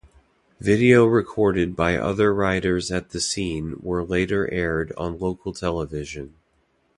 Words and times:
Video 0.59 1.05
recorded 1.05 1.75
by 1.75 1.95
other 1.95 2.33
riders 2.33 2.91
at 2.91 3.11
the 3.11 3.19
scene 3.19 3.75
were 3.81 4.03
later 4.03 4.51
aired 4.51 4.91
on 4.97 5.19
local 5.19 5.53
television. 5.53 6.33